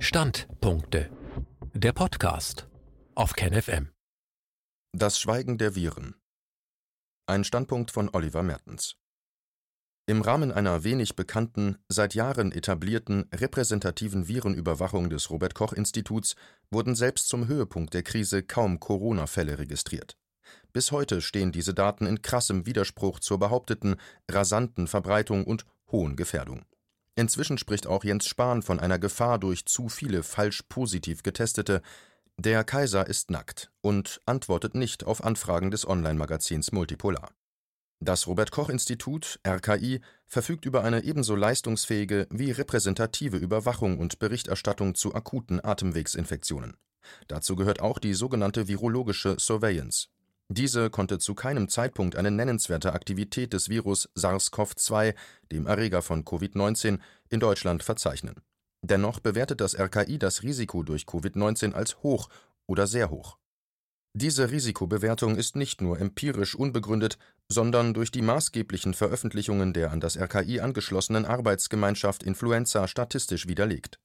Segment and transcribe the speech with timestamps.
[0.00, 1.10] Standpunkte.
[1.74, 2.68] Der Podcast
[3.16, 3.90] auf KenFM.
[4.92, 6.14] Das Schweigen der Viren.
[7.26, 8.94] Ein Standpunkt von Oliver Mertens.
[10.06, 16.36] Im Rahmen einer wenig bekannten, seit Jahren etablierten repräsentativen Virenüberwachung des Robert Koch Instituts
[16.70, 20.16] wurden selbst zum Höhepunkt der Krise kaum Corona-Fälle registriert.
[20.72, 23.96] Bis heute stehen diese Daten in krassem Widerspruch zur behaupteten
[24.30, 26.64] rasanten Verbreitung und hohen Gefährdung.
[27.18, 31.82] Inzwischen spricht auch Jens Spahn von einer Gefahr durch zu viele falsch positiv Getestete.
[32.36, 37.32] Der Kaiser ist nackt und antwortet nicht auf Anfragen des Online-Magazins Multipolar.
[37.98, 44.94] Das Robert Koch Institut RKI verfügt über eine ebenso leistungsfähige wie repräsentative Überwachung und Berichterstattung
[44.94, 46.76] zu akuten Atemwegsinfektionen.
[47.26, 50.06] Dazu gehört auch die sogenannte virologische Surveillance.
[50.50, 55.14] Diese konnte zu keinem Zeitpunkt eine nennenswerte Aktivität des Virus SARS-CoV-2,
[55.52, 58.36] dem Erreger von Covid-19, in Deutschland verzeichnen.
[58.82, 62.28] Dennoch bewertet das RKI das Risiko durch Covid-19 als hoch
[62.66, 63.36] oder sehr hoch.
[64.14, 70.16] Diese Risikobewertung ist nicht nur empirisch unbegründet, sondern durch die maßgeblichen Veröffentlichungen der an das
[70.16, 73.97] RKI angeschlossenen Arbeitsgemeinschaft Influenza statistisch widerlegt.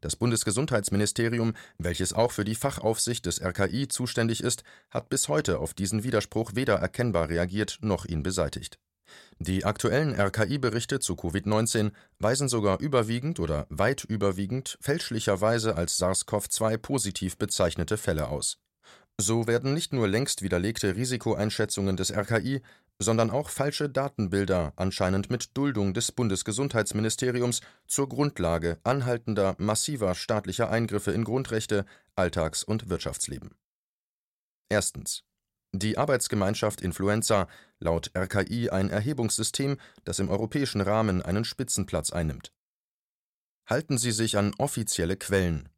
[0.00, 5.74] Das Bundesgesundheitsministerium, welches auch für die Fachaufsicht des RKI zuständig ist, hat bis heute auf
[5.74, 8.78] diesen Widerspruch weder erkennbar reagiert noch ihn beseitigt.
[9.38, 17.36] Die aktuellen RKI-Berichte zu Covid-19 weisen sogar überwiegend oder weit überwiegend fälschlicherweise als SARS-CoV-2 positiv
[17.36, 18.58] bezeichnete Fälle aus.
[19.20, 22.62] So werden nicht nur längst widerlegte Risikoeinschätzungen des RKI,
[23.00, 31.10] sondern auch falsche Datenbilder, anscheinend mit Duldung des Bundesgesundheitsministeriums, zur Grundlage anhaltender, massiver staatlicher Eingriffe
[31.10, 33.54] in Grundrechte, Alltags- und Wirtschaftsleben.
[34.68, 35.24] Erstens.
[35.72, 42.52] Die Arbeitsgemeinschaft Influenza, laut RKI ein Erhebungssystem, das im europäischen Rahmen einen Spitzenplatz einnimmt.
[43.66, 45.68] Halten Sie sich an offizielle Quellen.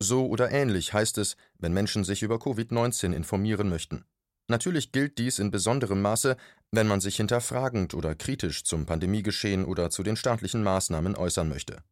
[0.00, 4.04] So oder ähnlich heißt es, wenn Menschen sich über Covid-19 informieren möchten.
[4.48, 6.36] Natürlich gilt dies in besonderem Maße,
[6.72, 11.82] wenn man sich hinterfragend oder kritisch zum Pandemiegeschehen oder zu den staatlichen Maßnahmen äußern möchte.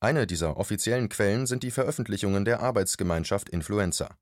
[0.00, 4.16] Eine dieser offiziellen Quellen sind die Veröffentlichungen der Arbeitsgemeinschaft Influenza.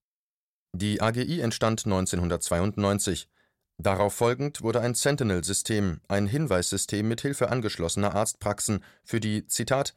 [0.73, 3.29] Die AGI entstand 1992.
[3.79, 9.95] Darauf folgend wurde ein Sentinel-System, ein Hinweissystem mit Hilfe angeschlossener Arztpraxen für die Zitat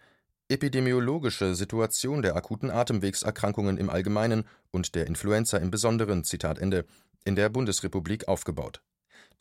[0.50, 6.86] epidemiologische Situation der akuten Atemwegserkrankungen im Allgemeinen und der Influenza im Besonderen Zitat Ende
[7.24, 8.82] in der Bundesrepublik aufgebaut.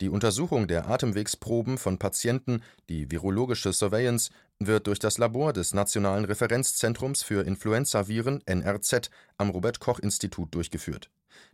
[0.01, 6.23] Die Untersuchung der Atemwegsproben von Patienten, die virologische Surveillance, wird durch das Labor des Nationalen
[6.23, 11.09] Referenzzentrums für Influenzaviren NRZ am Robert Koch Institut durchgeführt.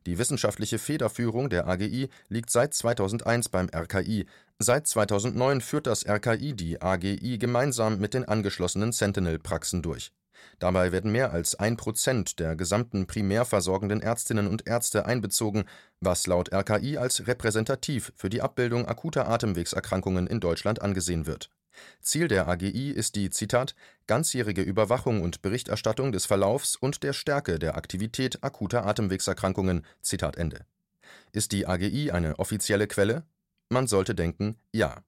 [0.05, 4.27] Die wissenschaftliche Federführung der AGI liegt seit 2001 beim RKI.
[4.59, 10.11] Seit 2009 führt das RKI die AGI gemeinsam mit den angeschlossenen Sentinel-Praxen durch
[10.59, 15.65] Dabei werden mehr als ein Prozent der gesamten primär versorgenden Ärztinnen und Ärzte einbezogen,
[15.99, 21.49] was laut RKI als repräsentativ für die Abbildung akuter Atemwegserkrankungen in Deutschland angesehen wird.
[22.01, 23.75] Ziel der AGI ist die Zitat
[24.07, 29.85] ganzjährige Überwachung und Berichterstattung des Verlaufs und der Stärke der Aktivität akuter Atemwegserkrankungen.
[30.01, 30.65] Zitat Ende.
[31.31, 33.23] Ist die AGI eine offizielle Quelle?
[33.69, 35.03] Man sollte denken, ja.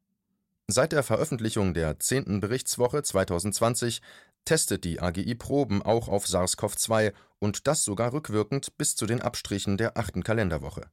[0.67, 4.01] Seit der Veröffentlichung der zehnten Berichtswoche 2020
[4.47, 9.77] testet die AGI Proben auch auf SARS-CoV-2 und das sogar rückwirkend bis zu den Abstrichen
[9.77, 10.89] der achten Kalenderwoche.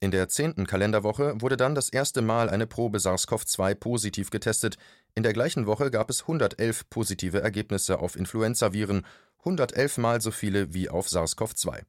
[0.00, 4.76] In der zehnten Kalenderwoche wurde dann das erste Mal eine Probe SARS-CoV-2 positiv getestet.
[5.14, 9.06] In der gleichen Woche gab es 111 positive Ergebnisse auf Influenzaviren,
[9.40, 11.82] 111 mal so viele wie auf SARS-CoV-2.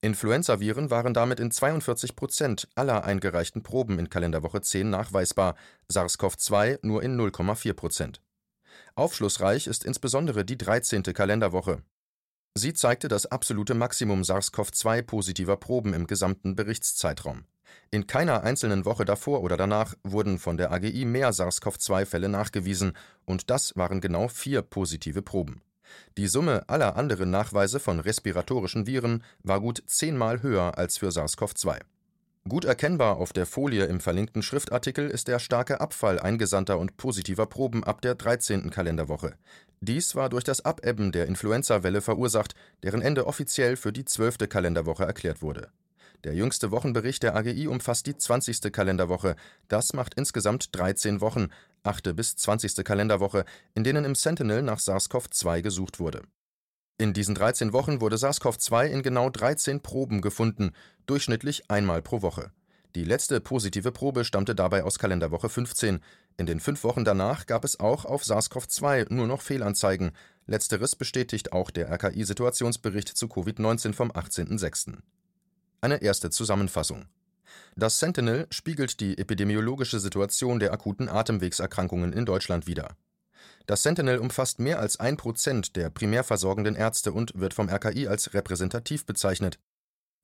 [0.00, 5.54] Influenzaviren waren damit in 42 Prozent aller eingereichten Proben in Kalenderwoche 10 nachweisbar,
[5.92, 8.20] SARS-CoV-2 nur in 0,4 Prozent.
[8.96, 11.02] Aufschlussreich ist insbesondere die 13.
[11.02, 11.82] Kalenderwoche.
[12.54, 17.44] Sie zeigte das absolute Maximum SARS-CoV-2 positiver Proben im gesamten Berichtszeitraum.
[17.90, 22.96] In keiner einzelnen Woche davor oder danach wurden von der AGI mehr SARS-CoV-2-Fälle nachgewiesen,
[23.26, 25.60] und das waren genau vier positive Proben.
[26.16, 31.80] Die Summe aller anderen Nachweise von respiratorischen Viren war gut zehnmal höher als für SARS-CoV-2
[32.48, 37.46] Gut erkennbar auf der Folie im verlinkten Schriftartikel ist der starke Abfall eingesandter und positiver
[37.46, 38.70] Proben ab der 13.
[38.70, 39.34] Kalenderwoche.
[39.80, 42.54] Dies war durch das Abebben der Influenza-Welle verursacht,
[42.84, 44.48] deren Ende offiziell für die 12.
[44.48, 45.70] Kalenderwoche erklärt wurde.
[46.22, 48.72] Der jüngste Wochenbericht der AGI umfasst die 20.
[48.72, 49.34] Kalenderwoche.
[49.66, 51.48] Das macht insgesamt 13 Wochen,
[51.82, 52.14] 8.
[52.14, 52.84] bis 20.
[52.84, 53.44] Kalenderwoche,
[53.74, 56.22] in denen im Sentinel nach SARS-CoV-2 gesucht wurde
[56.98, 60.72] in diesen 13 Wochen wurde SARS-CoV-2 in genau 13 Proben gefunden,
[61.04, 62.52] durchschnittlich einmal pro Woche.
[62.94, 66.00] Die letzte positive Probe stammte dabei aus Kalenderwoche 15.
[66.38, 70.12] In den fünf Wochen danach gab es auch auf SARS-CoV-2 nur noch Fehlanzeigen.
[70.46, 74.96] Letzteres bestätigt auch der RKI-Situationsbericht zu Covid-19 vom 18.06.
[75.82, 77.04] Eine erste Zusammenfassung.
[77.76, 82.96] Das Sentinel spiegelt die epidemiologische Situation der akuten Atemwegserkrankungen in Deutschland wider.
[83.66, 88.06] Das Sentinel umfasst mehr als ein Prozent der primär versorgenden Ärzte und wird vom RKI
[88.06, 89.58] als repräsentativ bezeichnet.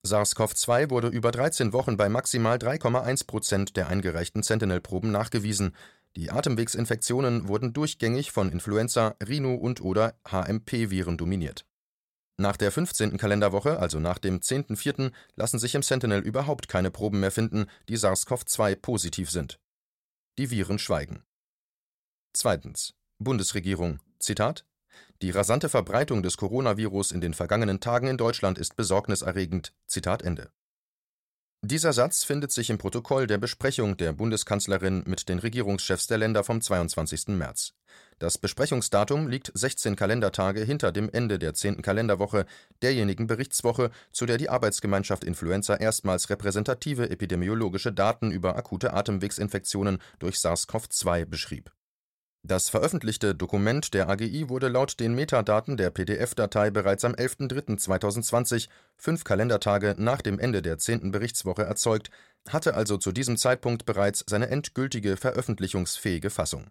[0.06, 5.76] SARS-CoV-2 wurde über 13 Wochen bei maximal 3,1 Prozent der eingereichten Sentinel-Proben nachgewiesen.
[6.16, 11.64] Die Atemwegsinfektionen wurden durchgängig von Influenza, Rhino- und/oder HMP-Viren dominiert.
[12.36, 13.16] Nach der 15.
[13.16, 17.96] Kalenderwoche, also nach dem 10.04., lassen sich im Sentinel überhaupt keine Proben mehr finden, die
[17.96, 19.60] SARS-CoV-2 positiv sind.
[20.38, 21.22] Die Viren schweigen.
[22.32, 22.94] Zweitens.
[23.22, 24.64] Bundesregierung: Zitat:
[25.22, 29.72] Die rasante Verbreitung des Coronavirus in den vergangenen Tagen in Deutschland ist besorgniserregend.
[29.86, 30.50] Zitat Ende.
[31.64, 36.42] Dieser Satz findet sich im Protokoll der Besprechung der Bundeskanzlerin mit den Regierungschefs der Länder
[36.42, 37.28] vom 22.
[37.28, 37.74] März.
[38.18, 41.80] Das Besprechungsdatum liegt 16 Kalendertage hinter dem Ende der 10.
[41.80, 42.46] Kalenderwoche,
[42.82, 50.38] derjenigen Berichtswoche, zu der die Arbeitsgemeinschaft Influenza erstmals repräsentative epidemiologische Daten über akute Atemwegsinfektionen durch
[50.38, 51.70] SARS-CoV-2 beschrieb
[52.44, 59.24] das veröffentlichte Dokument der AGI wurde laut den Metadaten der PDF-Datei bereits am 11.03.2020, fünf
[59.24, 62.10] Kalendertage nach dem Ende der zehnten Berichtswoche erzeugt,
[62.48, 66.66] hatte also zu diesem Zeitpunkt bereits seine endgültige veröffentlichungsfähige Fassung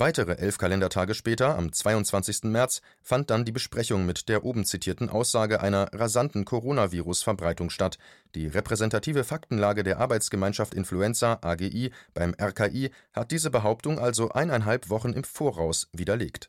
[0.00, 2.44] Weitere elf Kalendertage später, am 22.
[2.44, 7.98] März, fand dann die Besprechung mit der oben zitierten Aussage einer rasanten Coronavirus-Verbreitung statt.
[8.36, 15.14] Die repräsentative Faktenlage der Arbeitsgemeinschaft Influenza AGI beim RKI hat diese Behauptung also eineinhalb Wochen
[15.14, 16.48] im Voraus widerlegt.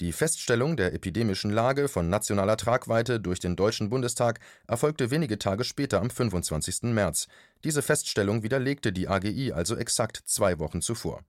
[0.00, 4.38] Die Feststellung der epidemischen Lage von nationaler Tragweite durch den Deutschen Bundestag
[4.68, 6.82] erfolgte wenige Tage später am 25.
[6.94, 7.26] März.
[7.64, 11.24] Diese Feststellung widerlegte die AGI also exakt zwei Wochen zuvor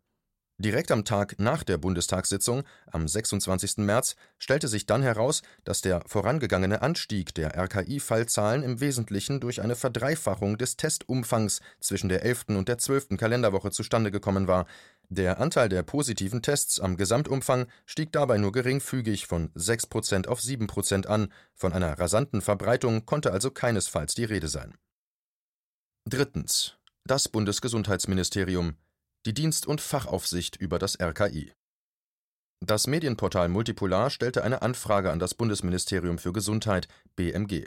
[0.57, 3.79] Direkt am Tag nach der Bundestagssitzung, am 26.
[3.79, 9.75] März, stellte sich dann heraus, dass der vorangegangene Anstieg der RKI-Fallzahlen im Wesentlichen durch eine
[9.75, 12.45] Verdreifachung des Testumfangs zwischen der 11.
[12.49, 13.17] und der 12.
[13.17, 14.65] Kalenderwoche zustande gekommen war.
[15.09, 21.05] Der Anteil der positiven Tests am Gesamtumfang stieg dabei nur geringfügig von 6% auf 7%
[21.05, 24.73] an, von einer rasanten Verbreitung konnte also keinesfalls die Rede sein.
[26.05, 26.77] Drittens.
[27.07, 28.77] Das Bundesgesundheitsministerium
[29.25, 31.51] die Dienst- und Fachaufsicht über das RKI.
[32.59, 37.65] Das Medienportal Multipolar stellte eine Anfrage an das Bundesministerium für Gesundheit BMG.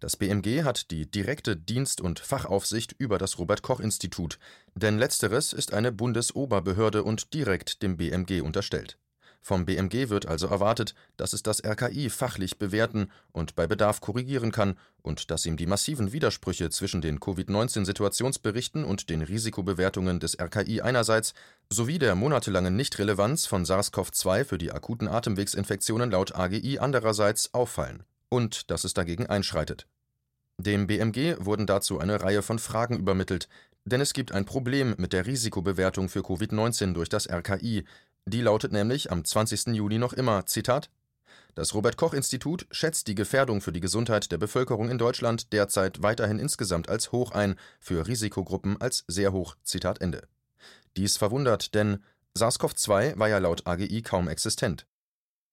[0.00, 4.38] Das BMG hat die direkte Dienst- und Fachaufsicht über das Robert Koch Institut,
[4.74, 8.98] denn letzteres ist eine Bundesoberbehörde und direkt dem BMG unterstellt
[9.42, 14.52] vom BMG wird also erwartet, dass es das RKI fachlich bewerten und bei Bedarf korrigieren
[14.52, 20.80] kann und dass ihm die massiven Widersprüche zwischen den Covid-19-Situationsberichten und den Risikobewertungen des RKI
[20.80, 21.34] einerseits
[21.68, 28.70] sowie der monatelangen Nichtrelevanz von SARS-CoV-2 für die akuten Atemwegsinfektionen laut AGI andererseits auffallen und
[28.70, 29.88] dass es dagegen einschreitet.
[30.58, 33.48] Dem BMG wurden dazu eine Reihe von Fragen übermittelt,
[33.84, 37.84] denn es gibt ein Problem mit der Risikobewertung für Covid-19 durch das RKI,
[38.26, 39.68] die lautet nämlich am 20.
[39.68, 40.90] Juni noch immer, Zitat,
[41.54, 46.02] das Robert Koch Institut schätzt die Gefährdung für die Gesundheit der Bevölkerung in Deutschland derzeit
[46.02, 49.56] weiterhin insgesamt als hoch ein, für Risikogruppen als sehr hoch.
[49.62, 50.26] Zitat Ende.
[50.96, 52.02] Dies verwundert, denn
[52.38, 54.86] SARS-CoV-2 war ja laut AGI kaum existent.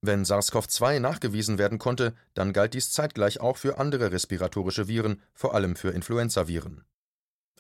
[0.01, 5.53] Wenn SARS-CoV-2 nachgewiesen werden konnte, dann galt dies zeitgleich auch für andere respiratorische Viren, vor
[5.53, 6.85] allem für Influenzaviren.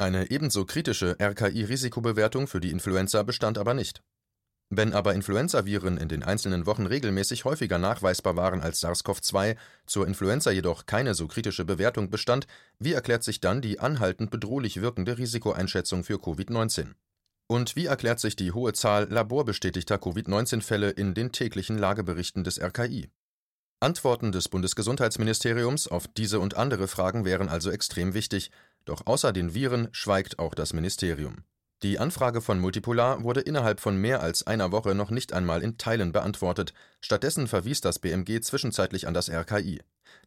[0.01, 4.01] Eine ebenso kritische RKI-Risikobewertung für die Influenza bestand aber nicht.
[4.69, 10.51] Wenn aber Influenzaviren in den einzelnen Wochen regelmäßig häufiger nachweisbar waren als SARS-CoV-2, zur Influenza
[10.51, 16.05] jedoch keine so kritische Bewertung bestand, wie erklärt sich dann die anhaltend bedrohlich wirkende Risikoeinschätzung
[16.05, 16.93] für Covid-19?
[17.47, 23.09] Und wie erklärt sich die hohe Zahl laborbestätigter Covid-19-Fälle in den täglichen Lageberichten des RKI?
[23.81, 28.51] Antworten des Bundesgesundheitsministeriums auf diese und andere Fragen wären also extrem wichtig,
[28.85, 31.43] doch außer den Viren schweigt auch das Ministerium.
[31.81, 35.77] Die Anfrage von Multipolar wurde innerhalb von mehr als einer Woche noch nicht einmal in
[35.77, 39.79] Teilen beantwortet, stattdessen verwies das BMG zwischenzeitlich an das RKI.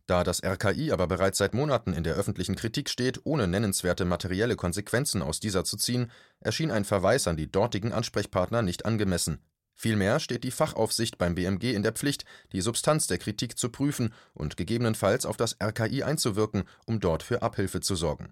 [0.07, 4.57] Da das RKI aber bereits seit Monaten in der öffentlichen Kritik steht, ohne nennenswerte materielle
[4.57, 9.43] Konsequenzen aus dieser zu ziehen, erschien ein Verweis an die dortigen Ansprechpartner nicht angemessen.
[9.75, 14.15] Vielmehr steht die Fachaufsicht beim BMG in der Pflicht, die Substanz der Kritik zu prüfen
[14.33, 18.31] und gegebenenfalls auf das RKI einzuwirken, um dort für Abhilfe zu sorgen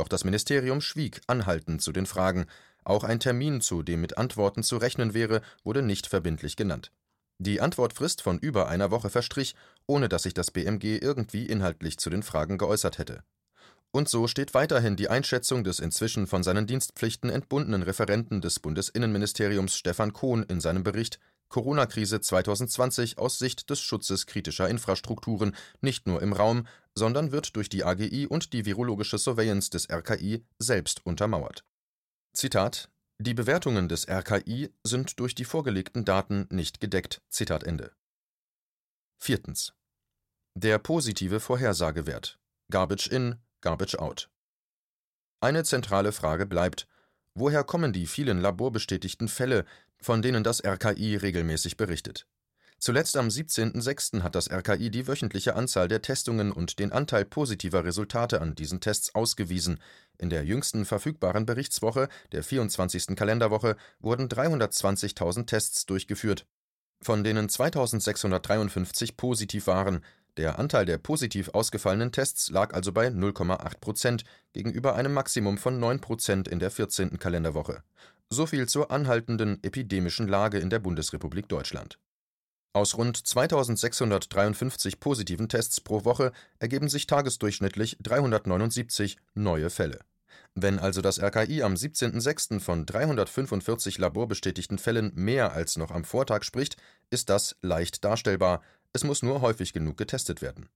[0.00, 2.46] doch das Ministerium schwieg anhaltend zu den Fragen,
[2.84, 6.90] auch ein Termin, zu dem mit Antworten zu rechnen wäre, wurde nicht verbindlich genannt.
[7.38, 9.54] Die Antwortfrist von über einer Woche verstrich,
[9.86, 13.22] ohne dass sich das BMG irgendwie inhaltlich zu den Fragen geäußert hätte.
[13.92, 19.74] Und so steht weiterhin die Einschätzung des inzwischen von seinen Dienstpflichten entbundenen Referenten des Bundesinnenministeriums
[19.74, 26.22] Stefan Kohn in seinem Bericht Corona-Krise 2020 aus Sicht des Schutzes kritischer Infrastrukturen, nicht nur
[26.22, 26.66] im Raum,
[27.00, 31.64] sondern wird durch die AGI und die virologische Surveillance des RKI selbst untermauert.
[32.34, 37.22] Zitat Die Bewertungen des RKI sind durch die vorgelegten Daten nicht gedeckt.
[37.30, 37.92] Zitat Ende.
[39.18, 39.72] Viertens.
[40.54, 42.38] Der positive Vorhersagewert.
[42.70, 44.28] Garbage in, Garbage out.
[45.40, 46.86] Eine zentrale Frage bleibt,
[47.32, 49.64] woher kommen die vielen laborbestätigten Fälle,
[50.02, 52.26] von denen das RKI regelmäßig berichtet?
[52.82, 54.22] Zuletzt am 17.06.
[54.22, 58.80] hat das RKI die wöchentliche Anzahl der Testungen und den Anteil positiver Resultate an diesen
[58.80, 59.78] Tests ausgewiesen.
[60.16, 63.14] In der jüngsten verfügbaren Berichtswoche, der 24.
[63.16, 66.46] Kalenderwoche, wurden 320.000 Tests durchgeführt,
[67.02, 70.02] von denen 2653 positiv waren.
[70.38, 75.78] Der Anteil der positiv ausgefallenen Tests lag also bei 0,8 Prozent gegenüber einem Maximum von
[75.78, 77.18] 9 Prozent in der 14.
[77.18, 77.82] Kalenderwoche.
[78.30, 81.98] So viel zur anhaltenden epidemischen Lage in der Bundesrepublik Deutschland.
[82.72, 90.00] Aus rund 2653 positiven Tests pro Woche ergeben sich tagesdurchschnittlich 379 neue Fälle.
[90.54, 92.60] Wenn also das RKI am 17.06.
[92.60, 96.76] von 345 laborbestätigten Fällen mehr als noch am Vortag spricht,
[97.10, 98.62] ist das leicht darstellbar,
[98.92, 100.68] es muss nur häufig genug getestet werden.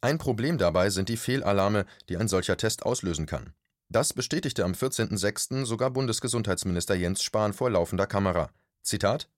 [0.00, 3.52] Ein Problem dabei sind die Fehlalarme, die ein solcher Test auslösen kann.
[3.90, 5.64] Das bestätigte am 14.06.
[5.64, 8.50] sogar Bundesgesundheitsminister Jens Spahn vor laufender Kamera.
[8.82, 9.28] Zitat: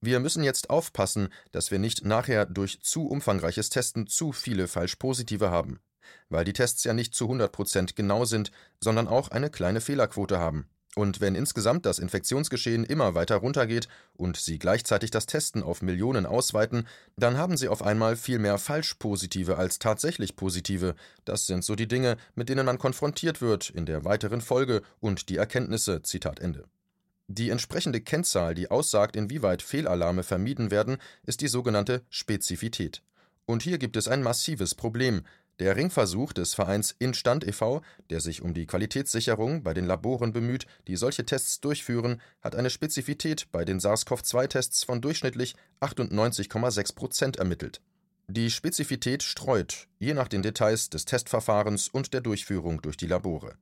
[0.00, 5.50] Wir müssen jetzt aufpassen, dass wir nicht nachher durch zu umfangreiches Testen zu viele Falschpositive
[5.50, 5.80] haben.
[6.28, 10.38] Weil die Tests ja nicht zu 100 Prozent genau sind, sondern auch eine kleine Fehlerquote
[10.38, 10.68] haben.
[10.94, 16.26] Und wenn insgesamt das Infektionsgeschehen immer weiter runtergeht und Sie gleichzeitig das Testen auf Millionen
[16.26, 20.94] ausweiten, dann haben Sie auf einmal viel mehr Falschpositive als tatsächlich Positive.
[21.24, 25.28] Das sind so die Dinge, mit denen man konfrontiert wird in der weiteren Folge und
[25.28, 26.02] die Erkenntnisse.
[26.02, 26.64] Zitat Ende.
[27.30, 33.02] Die entsprechende Kennzahl, die aussagt, inwieweit Fehlalarme vermieden werden, ist die sogenannte Spezifität.
[33.44, 35.22] Und hier gibt es ein massives Problem,
[35.58, 40.66] der Ringversuch des Vereins Instand e.V., der sich um die Qualitätssicherung bei den Laboren bemüht,
[40.86, 47.82] die solche Tests durchführen, hat eine Spezifität bei den SARS-CoV-2-Tests von durchschnittlich 98,6 Prozent ermittelt.
[48.28, 53.56] Die Spezifität streut, je nach den Details des Testverfahrens und der Durchführung durch die Labore.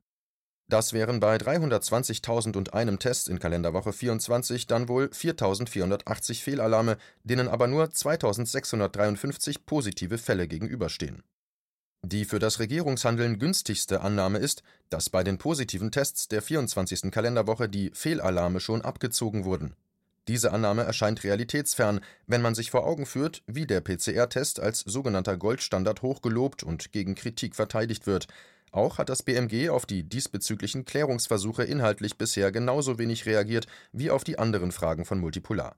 [0.69, 7.85] Das wären bei 320.001 Test in Kalenderwoche 24 dann wohl 4.480 Fehlalarme, denen aber nur
[7.85, 11.23] 2.653 positive Fälle gegenüberstehen.
[12.03, 17.11] Die für das Regierungshandeln günstigste Annahme ist, dass bei den positiven Tests der 24.
[17.11, 19.73] Kalenderwoche die Fehlalarme schon abgezogen wurden.
[20.27, 25.37] Diese Annahme erscheint realitätsfern, wenn man sich vor Augen führt, wie der PCR-Test als sogenannter
[25.37, 28.27] Goldstandard hochgelobt und gegen Kritik verteidigt wird.
[28.71, 34.23] Auch hat das BMG auf die diesbezüglichen Klärungsversuche inhaltlich bisher genauso wenig reagiert wie auf
[34.23, 35.75] die anderen Fragen von Multipolar.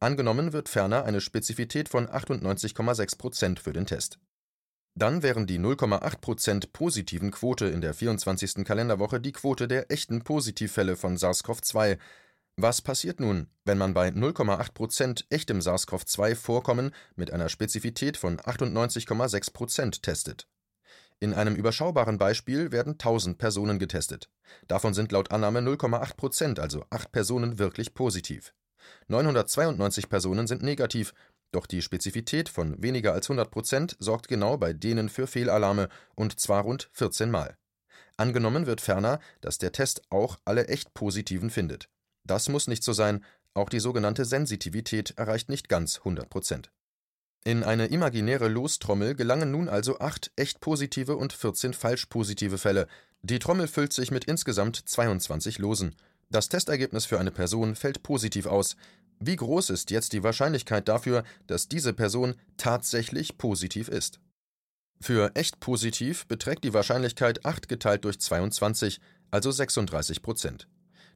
[0.00, 4.18] Angenommen wird ferner eine Spezifität von 98,6 Prozent für den Test.
[4.96, 8.64] Dann wären die 0,8% positiven Quote in der 24.
[8.64, 11.98] Kalenderwoche die Quote der echten Positivfälle von SARS-CoV-2.
[12.56, 20.46] Was passiert nun, wenn man bei 0,8% echtem SARS-CoV-2-Vorkommen mit einer Spezifität von 98,6% testet?
[21.20, 24.28] In einem überschaubaren Beispiel werden 1000 Personen getestet.
[24.66, 28.52] Davon sind laut Annahme 0,8% also 8 Personen wirklich positiv.
[29.08, 31.14] 992 Personen sind negativ
[31.54, 36.40] doch die Spezifität von weniger als 100 Prozent sorgt genau bei denen für Fehlalarme, und
[36.40, 37.56] zwar rund 14 Mal.
[38.16, 41.88] Angenommen wird ferner, dass der Test auch alle echt Positiven findet.
[42.24, 46.72] Das muss nicht so sein, auch die sogenannte Sensitivität erreicht nicht ganz 100 Prozent.
[47.46, 52.86] In eine imaginäre Lostrommel gelangen nun also acht echt positive und 14 falsch positive Fälle.
[53.20, 55.94] Die Trommel füllt sich mit insgesamt 22 Losen.
[56.30, 58.76] Das Testergebnis für eine Person fällt positiv aus.
[59.20, 64.20] Wie groß ist jetzt die Wahrscheinlichkeit dafür, dass diese Person tatsächlich positiv ist?
[64.98, 70.66] Für echt positiv beträgt die Wahrscheinlichkeit 8 geteilt durch 22, also 36 Prozent.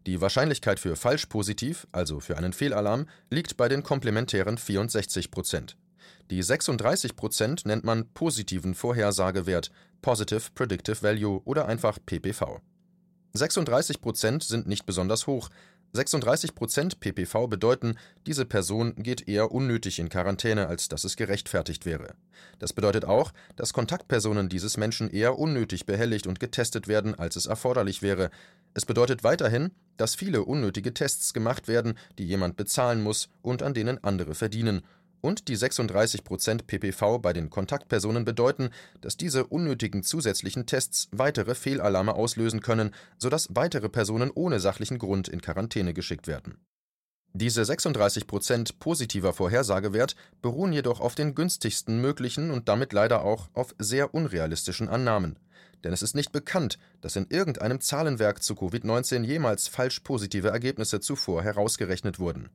[0.06, 5.78] Die Wahrscheinlichkeit für falsch positiv, also für einen Fehlalarm, liegt bei den komplementären 64 Prozent.
[6.30, 9.70] Die 36 Prozent nennt man positiven Vorhersagewert,
[10.02, 12.60] Positive Predictive Value oder einfach PPV.
[13.32, 15.48] 36 Prozent sind nicht besonders hoch,
[15.94, 17.94] 36% ppv bedeuten,
[18.26, 22.14] diese Person geht eher unnötig in Quarantäne, als dass es gerechtfertigt wäre.
[22.58, 27.46] Das bedeutet auch, dass Kontaktpersonen dieses Menschen eher unnötig behelligt und getestet werden, als es
[27.46, 28.30] erforderlich wäre.
[28.74, 33.72] Es bedeutet weiterhin, dass viele unnötige Tests gemacht werden, die jemand bezahlen muss und an
[33.72, 34.82] denen andere verdienen,
[35.20, 38.70] und die 36% ppv bei den Kontaktpersonen bedeuten,
[39.00, 45.28] dass diese unnötigen zusätzlichen Tests weitere Fehlalarme auslösen können, sodass weitere Personen ohne sachlichen Grund
[45.28, 46.58] in Quarantäne geschickt werden.
[47.34, 53.48] Diese 36 Prozent positiver Vorhersagewert beruhen jedoch auf den günstigsten möglichen und damit leider auch
[53.52, 55.38] auf sehr unrealistischen Annahmen
[55.84, 61.00] denn es ist nicht bekannt, dass in irgendeinem Zahlenwerk zu Covid-19 jemals falsch positive Ergebnisse
[61.00, 62.48] zuvor herausgerechnet wurden.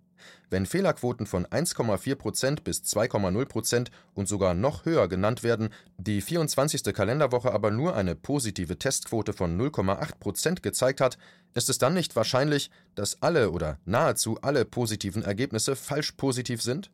[0.49, 6.21] Wenn Fehlerquoten von 1,4 Prozent bis 2,0 Prozent und sogar noch höher genannt werden, die
[6.21, 6.83] 24.
[6.93, 11.17] Kalenderwoche aber nur eine positive Testquote von 0,8 Prozent gezeigt hat,
[11.53, 16.91] ist es dann nicht wahrscheinlich, dass alle oder nahezu alle positiven Ergebnisse falsch positiv sind?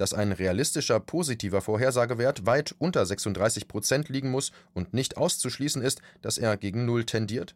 [0.00, 6.00] Dass ein realistischer positiver Vorhersagewert weit unter 36 Prozent liegen muss und nicht auszuschließen ist,
[6.22, 7.54] dass er gegen Null tendiert?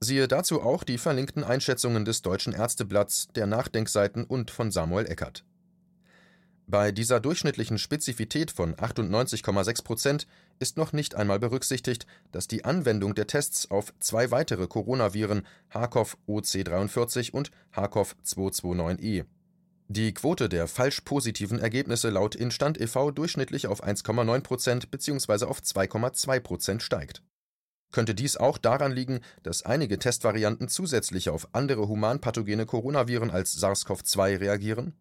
[0.00, 5.44] Siehe dazu auch die verlinkten Einschätzungen des Deutschen Ärzteblatts, der Nachdenkseiten und von Samuel Eckert.
[6.66, 10.26] Bei dieser durchschnittlichen Spezifität von 98,6 Prozent
[10.60, 16.16] ist noch nicht einmal berücksichtigt, dass die Anwendung der Tests auf zwei weitere Coronaviren HCOV
[16.26, 19.26] OC43 und HCOV 229e
[19.90, 23.10] die Quote der falsch positiven Ergebnisse laut Instand e.V.
[23.10, 25.46] durchschnittlich auf 1,9 Prozent bzw.
[25.46, 27.22] auf 2,2 Prozent steigt.
[27.90, 34.40] Könnte dies auch daran liegen, dass einige Testvarianten zusätzlich auf andere humanpathogene Coronaviren als SARS-CoV-2
[34.40, 34.92] reagieren?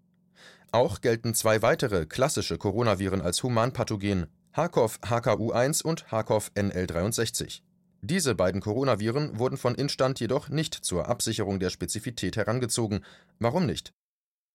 [0.71, 7.61] Auch gelten zwei weitere klassische Coronaviren als humanpathogen, HCoV HKU1 und HCoV NL63.
[8.01, 13.03] Diese beiden Coronaviren wurden von Instand jedoch nicht zur Absicherung der Spezifität herangezogen.
[13.39, 13.91] Warum nicht?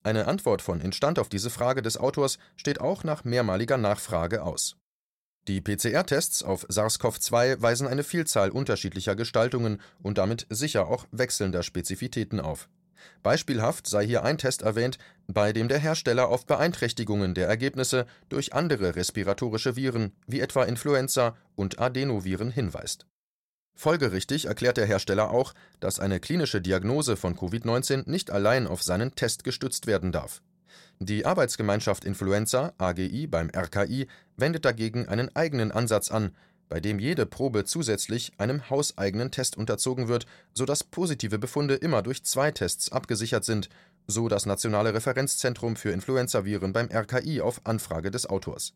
[0.05, 4.77] Eine Antwort von Instand auf diese Frage des Autors steht auch nach mehrmaliger Nachfrage aus.
[5.49, 12.41] Die PCR-Tests auf SARS-CoV-2 weisen eine Vielzahl unterschiedlicher Gestaltungen und damit sicher auch wechselnder Spezifitäten
[12.41, 12.69] auf.
[13.23, 18.55] Beispielhaft sei hier ein Test erwähnt, bei dem der Hersteller auf Beeinträchtigungen der Ergebnisse durch
[18.55, 23.07] andere respiratorische Viren wie etwa Influenza und Adenoviren hinweist
[23.75, 29.15] Folgerichtig erklärt der Hersteller auch, dass eine klinische Diagnose von Covid-19 nicht allein auf seinen
[29.15, 30.43] Test gestützt werden darf.
[30.99, 36.37] Die Arbeitsgemeinschaft Influenza AGI beim RKI wendet dagegen einen eigenen Ansatz an,
[36.69, 42.25] bei dem jede Probe zusätzlich einem hauseigenen Test unterzogen wird, sodass positive Befunde immer durch
[42.25, 43.69] zwei Tests abgesichert sind,
[44.07, 48.73] so das Nationale Referenzzentrum für Influenzaviren beim RKI auf Anfrage des Autors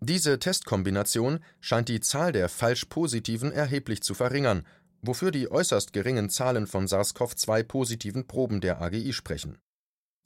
[0.00, 4.66] diese Testkombination scheint die Zahl der Falsch-Positiven erheblich zu verringern,
[5.02, 9.58] wofür die äußerst geringen Zahlen von SARS-CoV-2-positiven Proben der AGI sprechen.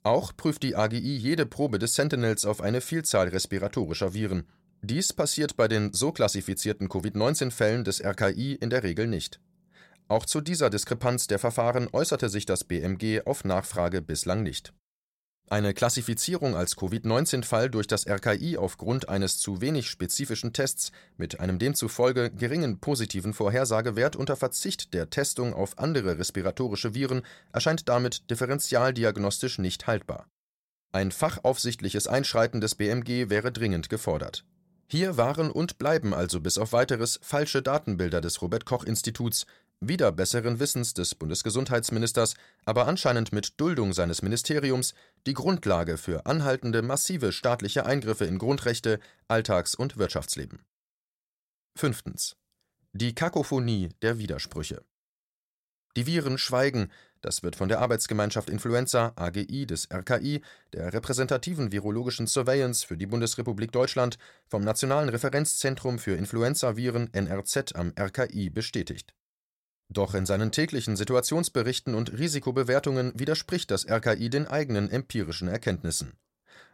[0.03, 4.47] Auch prüft die AGI jede Probe des Sentinels auf eine Vielzahl respiratorischer Viren.
[4.81, 9.39] Dies passiert bei den so klassifizierten Covid-19-Fällen des RKI in der Regel nicht.
[10.07, 14.73] Auch zu dieser Diskrepanz der Verfahren äußerte sich das BMG auf Nachfrage bislang nicht
[15.47, 21.59] eine Klassifizierung als Covid-19-Fall durch das RKI aufgrund eines zu wenig spezifischen Tests mit einem
[21.59, 29.59] demzufolge geringen positiven Vorhersagewert unter Verzicht der Testung auf andere respiratorische Viren erscheint damit differentialdiagnostisch
[29.59, 30.27] nicht haltbar.
[30.91, 34.45] Ein fachaufsichtliches Einschreiten des BMG wäre dringend gefordert.
[34.87, 39.45] Hier waren und bleiben also bis auf weiteres falsche Datenbilder des Robert Koch Instituts,
[39.79, 42.35] wieder besseren Wissens des Bundesgesundheitsministers,
[42.65, 44.93] aber anscheinend mit Duldung seines Ministeriums,
[45.27, 50.59] die Grundlage für anhaltende massive staatliche Eingriffe in Grundrechte, Alltags- und Wirtschaftsleben.
[51.77, 52.37] Fünftens.
[52.93, 54.83] Die Kakophonie der Widersprüche.
[55.97, 60.41] Die Viren schweigen, das wird von der Arbeitsgemeinschaft Influenza AGI des RKI,
[60.73, 67.93] der repräsentativen virologischen Surveillance für die Bundesrepublik Deutschland, vom Nationalen Referenzzentrum für Influenzaviren NRZ am
[67.97, 69.13] RKI bestätigt
[69.89, 76.13] doch in seinen täglichen Situationsberichten und Risikobewertungen widerspricht das RKI den eigenen empirischen Erkenntnissen.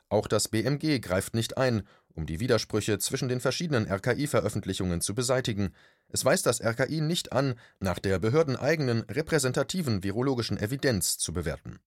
[0.09, 5.73] Auch das BMG greift nicht ein, um die Widersprüche zwischen den verschiedenen RKI-Veröffentlichungen zu beseitigen.
[6.09, 11.79] Es weist das RKI nicht an, nach der behördeneigenen repräsentativen virologischen Evidenz zu bewerten.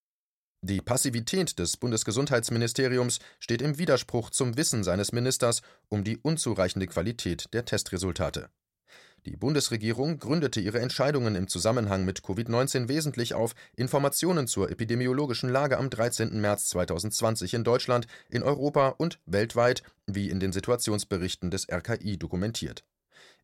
[0.63, 5.61] Die Passivität des Bundesgesundheitsministeriums steht im Widerspruch zum Wissen seines Ministers
[5.91, 8.49] um die unzureichende Qualität der Testresultate
[9.27, 15.79] die Bundesregierung gründete ihre Entscheidungen im Zusammenhang mit Covid-19 wesentlich auf Informationen zur epidemiologischen Lage
[15.79, 16.41] am 13.
[16.41, 22.85] März 2020 in Deutschland, in Europa und weltweit, wie in den Situationsberichten des RKI dokumentiert.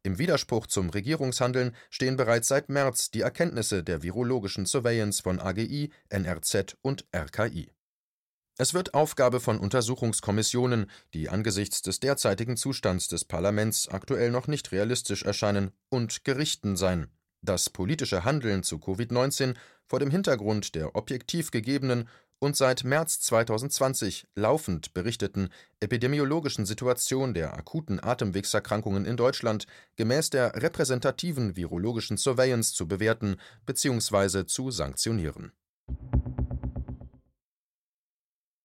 [0.03, 5.91] Im Widerspruch zum Regierungshandeln stehen bereits seit März die Erkenntnisse der virologischen Surveillance von AGI,
[6.11, 7.71] NRZ und RKI
[8.61, 14.71] es wird Aufgabe von Untersuchungskommissionen, die angesichts des derzeitigen Zustands des Parlaments aktuell noch nicht
[14.71, 17.07] realistisch erscheinen, und Gerichten sein,
[17.41, 19.55] das politische Handeln zu Covid-19
[19.87, 22.07] vor dem Hintergrund der objektiv gegebenen
[22.39, 25.49] und seit März 2020 laufend berichteten
[25.81, 34.45] epidemiologischen Situation der akuten Atemwegserkrankungen in Deutschland gemäß der repräsentativen virologischen Surveillance zu bewerten bzw.
[34.45, 35.53] zu sanktionieren